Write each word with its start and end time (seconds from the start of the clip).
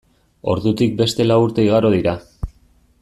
Ordutik 0.53 0.95
beste 1.01 1.27
lau 1.33 1.37
urte 1.43 1.67
igaro 1.67 1.93
dira. 1.99 2.17